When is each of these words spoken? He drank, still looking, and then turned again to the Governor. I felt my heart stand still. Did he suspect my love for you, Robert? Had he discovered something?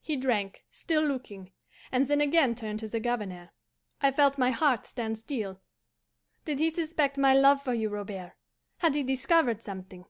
He 0.00 0.16
drank, 0.16 0.64
still 0.70 1.02
looking, 1.02 1.52
and 1.92 2.06
then 2.06 2.20
turned 2.20 2.56
again 2.56 2.76
to 2.78 2.88
the 2.88 2.98
Governor. 3.00 3.50
I 4.00 4.10
felt 4.10 4.38
my 4.38 4.50
heart 4.50 4.86
stand 4.86 5.18
still. 5.18 5.60
Did 6.46 6.58
he 6.58 6.70
suspect 6.70 7.18
my 7.18 7.34
love 7.34 7.60
for 7.62 7.74
you, 7.74 7.90
Robert? 7.90 8.32
Had 8.78 8.94
he 8.94 9.02
discovered 9.02 9.62
something? 9.62 10.06